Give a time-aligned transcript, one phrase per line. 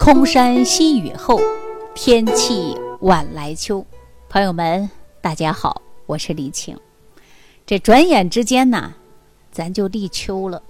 [0.00, 1.38] 空山新雨后，
[1.94, 3.84] 天气晚来秋。
[4.30, 4.88] 朋友们，
[5.20, 6.74] 大家好，我是李晴。
[7.66, 8.94] 这转眼之间呢，
[9.52, 10.62] 咱就立秋了。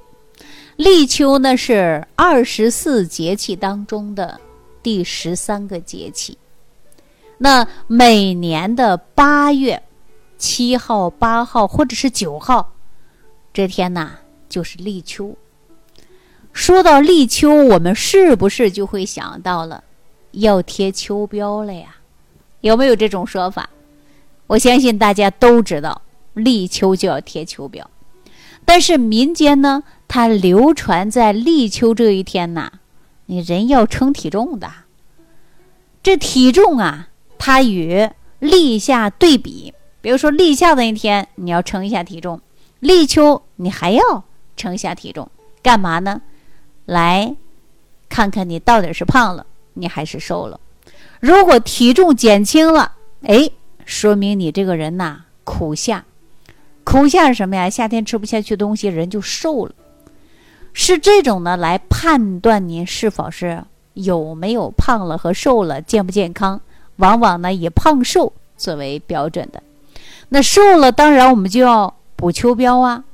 [0.74, 4.40] 立秋呢是二十四节气当中的
[4.82, 6.36] 第十三个节气。
[7.38, 9.80] 那每年的八月
[10.38, 12.72] 七号、八号或者是九号
[13.54, 14.10] 这天呢，
[14.48, 15.36] 就是立秋。
[16.53, 19.85] 说到立秋，我们是不是就会想到了
[20.32, 21.96] 要贴秋膘了呀？
[22.61, 23.71] 有没有这种说法？
[24.46, 26.03] 我相信大家都知道，
[26.35, 27.82] 立秋就要贴秋膘。
[28.64, 32.70] 但是民间呢，它流传在立秋这一天呐，
[33.27, 34.70] 你人要称体重的。
[36.03, 37.08] 这体重啊，
[37.39, 39.72] 它与立夏对比。
[40.03, 42.39] 比如说立夏的那天，你要称一下体重；
[42.80, 44.25] 立秋你还要
[44.56, 45.30] 称一下体重，
[45.62, 46.20] 干嘛呢？
[46.91, 47.36] 来，
[48.08, 50.58] 看看你到底是胖了，你还是瘦了。
[51.20, 53.48] 如果体重减轻了，哎，
[53.84, 56.05] 说明你这个人呐苦夏。
[56.83, 57.70] 苦夏是什么呀？
[57.70, 59.72] 夏天吃不下去东西，人就瘦了。
[60.72, 63.62] 是这种呢，来判断您是否是
[63.94, 66.61] 有没有胖了和瘦了，健不健康。
[66.96, 69.62] 往往呢以胖瘦作为标准的。
[70.30, 73.05] 那瘦了，当然我们就要补秋膘啊。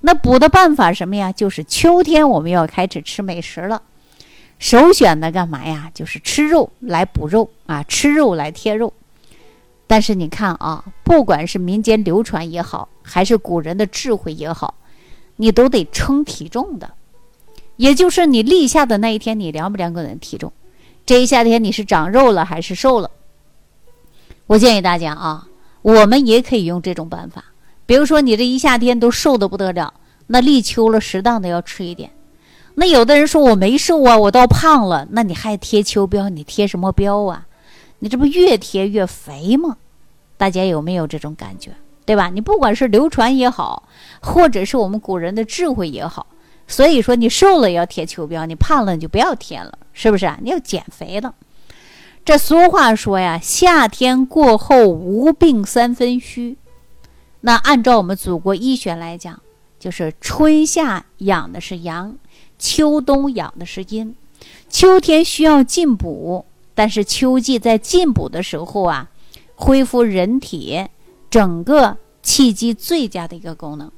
[0.00, 1.32] 那补的办法什么呀？
[1.32, 3.82] 就是秋天我们要开始吃美食了，
[4.58, 5.90] 首选的干嘛呀？
[5.94, 8.92] 就是吃肉来补肉啊，吃肉来贴肉。
[9.88, 14.74] 但是你看啊，不管是民间流传也好，还是古人的智慧也好，
[15.36, 16.92] 你都得称体重的。
[17.76, 20.52] 也就是你立夏的那一天，你量不量个人体重？
[21.04, 23.10] 这一夏天你是长肉了还是瘦了？
[24.46, 25.46] 我建议大家啊，
[25.82, 27.44] 我们也可以用这种办法。
[27.86, 29.94] 比如说，你这一夏天都瘦的不得了，
[30.26, 32.10] 那立秋了，适当的要吃一点。
[32.74, 36.28] 那有的人说我没瘦啊，我倒胖了，那你还贴秋膘？
[36.28, 37.46] 你贴什么膘啊？
[38.00, 39.78] 你这不越贴越肥吗？
[40.36, 41.70] 大家有没有这种感觉？
[42.04, 42.28] 对吧？
[42.28, 43.84] 你不管是流传也好，
[44.20, 46.26] 或者是我们古人的智慧也好，
[46.68, 50.38] 所以说你瘦了要贴秋膘，你胖了你就不要贴了，是不是啊？
[50.42, 51.34] 你要减肥了。
[52.24, 56.58] 这俗话说呀，夏天过后无病三分虚。
[57.46, 59.40] 那按照我们祖国医学来讲，
[59.78, 62.16] 就是春夏养的是阳，
[62.58, 64.16] 秋冬养的是阴。
[64.68, 69.08] 秋天需要进补，但是秋季在进补的时候啊，
[69.54, 70.88] 恢复人体
[71.30, 73.92] 整个气机最佳的一个功能。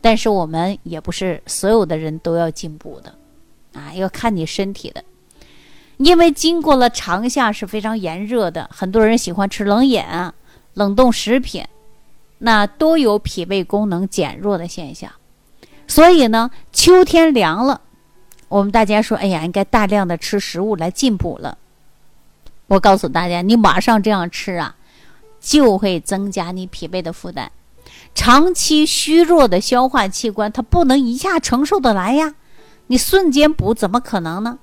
[0.00, 3.14] 但是我们也不是所有的人都要进补的，
[3.74, 5.04] 啊，要看你身体的。
[5.98, 10.02] 因为经过了长夏是非常炎热的，很多人喜欢吃冷饮、
[10.72, 11.62] 冷冻食品。
[12.38, 15.10] 那都有脾胃功能减弱的现象，
[15.86, 17.80] 所以呢，秋天凉了，
[18.48, 21.58] 我们大家说，哎呀，应该大量的吃食物来进补了。
[22.68, 24.76] 我告诉大家，你马上这样吃啊，
[25.40, 27.50] 就会增加你脾胃的负担。
[28.14, 32.34] 长期虚弱的消化器官，它不能一下承受得来呀。
[32.86, 34.58] 你瞬间补怎么可能呢？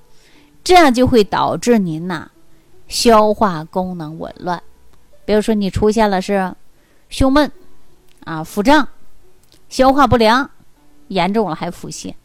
[0.63, 2.31] 这样就会导致您呐，
[2.87, 4.61] 消化功能紊乱。
[5.25, 6.55] 比如说，你出现了是
[7.09, 7.51] 胸闷。
[8.25, 8.89] 啊，腹胀、
[9.69, 10.51] 消化不良，
[11.07, 12.15] 严重了还腹泻，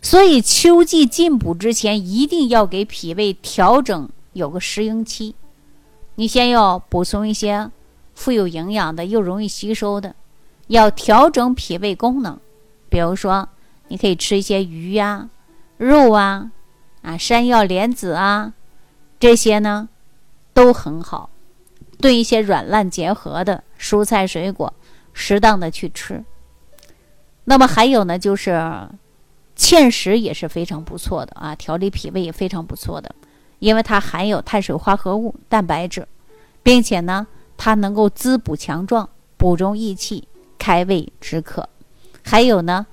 [0.00, 5.34] 所以秋季进补之前，一定要给脾胃调整有个适应期。
[6.14, 7.70] 你先要补充一些
[8.14, 10.14] 富有营养的又容易吸收的，
[10.68, 12.38] 要调整脾胃功能。
[12.90, 13.48] 比如说，
[13.88, 15.30] 你可以吃一些鱼呀、
[15.78, 16.52] 肉啊、
[17.00, 18.52] 啊山药、莲子啊，
[19.18, 19.88] 这些呢
[20.52, 21.30] 都很好。
[21.98, 24.74] 炖一些软烂结合的蔬菜水果。
[25.12, 26.24] 适当的去吃，
[27.44, 28.50] 那么还有呢，就是
[29.56, 33.14] 芡实也是非常不错的啊，调理脾胃也非常不错的，
[33.58, 36.06] 因为它含有碳水化合物、蛋白质，
[36.62, 40.26] 并且呢，它能够滋补强壮、补中益气、
[40.58, 41.68] 开胃止渴，
[42.24, 42.86] 还有呢，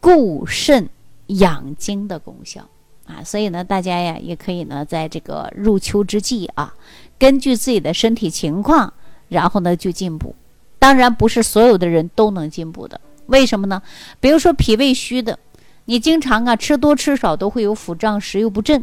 [0.00, 0.88] 固肾
[1.28, 2.68] 养精的功效
[3.06, 6.74] 啊，所以呢，大家呀也可以呢，在这个入秋之际啊，
[7.18, 8.92] 根据自己的身体情况，
[9.28, 10.34] 然后呢就进补。
[10.82, 13.80] 当然不是所有的人都能进补的，为什么呢？
[14.18, 15.38] 比如说脾胃虚的，
[15.84, 18.82] 你经常啊吃多吃少都会有腹胀、食欲不振、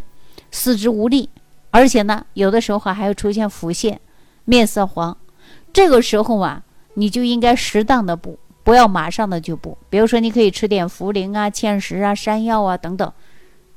[0.49, 1.27] 四肢无力，
[1.71, 3.97] 而且呢有的时候还会出现腹泻、
[4.45, 5.17] 面色黄。
[5.73, 6.63] 这个时候啊，
[6.93, 9.77] 你就应该适当的补，不要马上的就补。
[9.89, 13.11] 比如说你可以吃点茯苓啊、芡实啊、山药啊等等，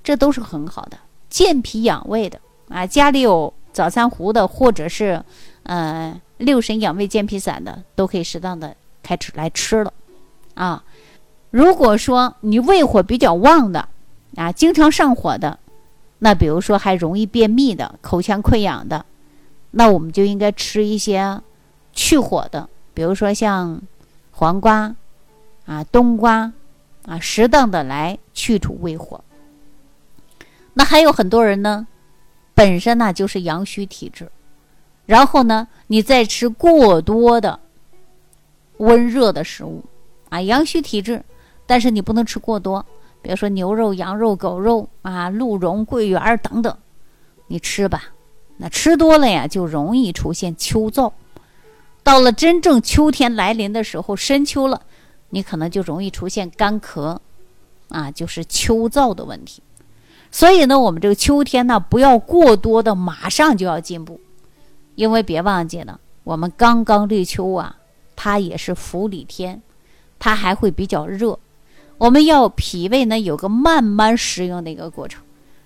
[0.04, 0.96] 这都是很好的
[1.28, 2.38] 健脾养胃的
[2.68, 2.86] 啊。
[2.86, 5.20] 家里有早餐壶的，或者是
[5.64, 6.20] 嗯。
[6.42, 9.92] 六神养胃健脾散的都可以适当的开始来吃了，
[10.54, 10.84] 啊，
[11.50, 13.88] 如果说你胃火比较旺的，
[14.36, 15.58] 啊，经常上火的，
[16.18, 19.06] 那比如说还容易便秘的、口腔溃疡的，
[19.70, 21.40] 那我们就应该吃一些
[21.92, 23.80] 去火的，比如说像
[24.30, 24.94] 黄瓜
[25.64, 26.52] 啊、冬瓜
[27.06, 29.22] 啊，适当的来去除胃火。
[30.74, 31.86] 那还有很多人呢，
[32.54, 34.30] 本身呢就是阳虚体质，
[35.06, 37.58] 然后呢，你再吃过多的
[38.78, 39.84] 温热的食物
[40.28, 41.22] 啊，阳虚体质，
[41.66, 42.84] 但是你不能吃过多。
[43.20, 46.76] 比如说牛肉、羊肉、狗肉啊，鹿茸、桂圆等等，
[47.46, 48.04] 你吃吧。
[48.56, 51.12] 那吃多了呀，就容易出现秋燥。
[52.02, 54.82] 到了真正秋天来临的时候，深秋了，
[55.30, 57.18] 你可能就容易出现干咳，
[57.88, 59.62] 啊，就是秋燥的问题。
[60.32, 64.20] 所以呢，我们这个秋天呢，不要过多的马上就要进步，
[64.94, 67.76] 因为别忘记了，我们刚刚立秋啊，
[68.14, 69.60] 它也是伏里天，
[70.18, 71.38] 它还会比较热。
[71.98, 75.22] 我们要脾胃呢有个慢慢适应的一个过程，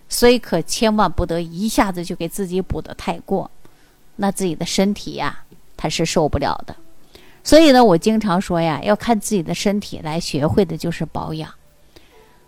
[0.09, 3.51] 所以可千万不得一下子就给自己补的太过，
[4.17, 5.45] 那自己的身体呀
[5.77, 6.77] 它是受不了的。
[7.43, 11.51] 所以呢，我经常说呀，要看自己的身体来学会的就是保养。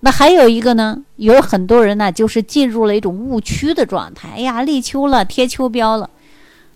[0.00, 4.28] 那还有一个呢，有很多人呢就是进入了一种误区的状态。
[4.36, 6.10] 哎呀，立秋了，贴秋膘了。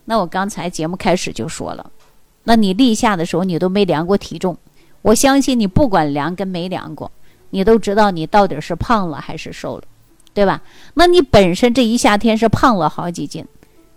[0.05, 1.91] 那我刚才节目开始就说了，
[2.45, 4.57] 那你立夏的时候你都没量过体重。
[5.03, 7.11] 我相信你不管量跟没量过，
[7.51, 9.85] 你都知道你到底是胖了还是瘦了，
[10.33, 10.63] 对吧？
[10.95, 13.45] 那你本身这一夏天是胖了好几斤，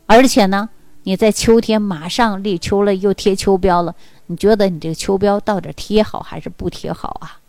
[0.05, 0.69] 而且呢，
[1.03, 3.93] 你在秋天马上立秋了又贴秋膘了，
[4.25, 7.39] 你觉得你这个秋膘到底贴好还是不贴好啊？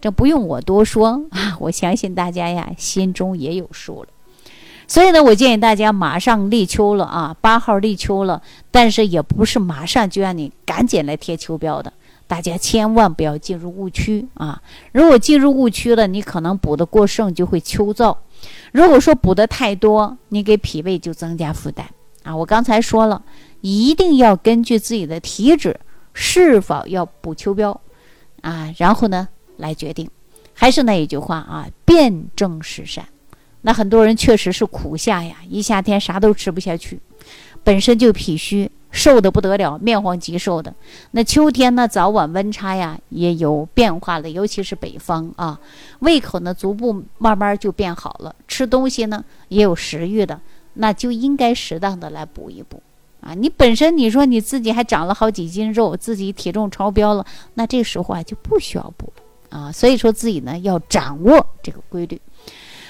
[0.00, 4.08] 这不用我多说啊， 我相信大家呀心中也有数了。
[4.88, 8.40] 所以呢，我建议大家马上立秋了啊，八号立秋了，
[8.70, 11.92] 但是也不是马上就让你赶紧来贴秋膘的。
[12.28, 14.60] 大家千万不要进入误区啊！
[14.90, 18.16] 如果进入误区了，你可能补的过剩就会秋燥；
[18.72, 21.88] 如果说补的太多，你给脾胃就增加负担
[22.24, 22.34] 啊！
[22.34, 23.22] 我刚才说了，
[23.60, 25.78] 一定要根据自己的体质
[26.14, 27.76] 是否要补秋膘
[28.40, 30.10] 啊，然后呢来决定。
[30.52, 33.06] 还是那一句话啊，辨证施善。
[33.66, 37.00] 那很多人确实是苦夏呀，一夏天啥都吃不下去，
[37.64, 38.70] 本身就脾虚。
[38.92, 40.72] 瘦的不得了，面黄肌瘦的。
[41.10, 45.58] 那秋天呢，早晚温差呀也有变化了，尤其是北方啊，
[45.98, 50.40] 胃口呢逐步慢慢就变好了，吃东西呢也有食欲的，
[50.74, 52.80] 那就应该适当的来补一补
[53.20, 53.34] 啊。
[53.34, 59.72] 你本身你说你自己还长了好几斤肉，自己体重超标了，那这时候啊就不需要补了啊。
[59.72, 62.18] 所以说自己呢要掌握这个规律。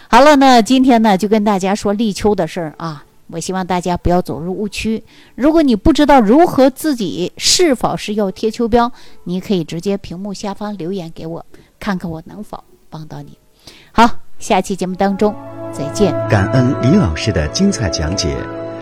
[0.08, 3.04] 好了，那今天呢就跟大家说立秋的事儿啊。
[3.28, 5.02] 我希望大家不要走入误区。
[5.34, 8.88] 如果你不知道如何自己是否是要贴秋膘，
[9.24, 11.44] 你可以直接屏幕下方留言给我，
[11.80, 13.36] 看看我能否帮到你。
[13.90, 14.08] 好，
[14.38, 15.34] 下期节目当中
[15.72, 16.12] 再见。
[16.28, 18.36] 感恩李老师的精彩讲解。